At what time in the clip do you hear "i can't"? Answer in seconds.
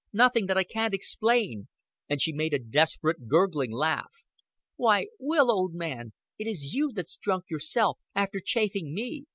0.57-0.95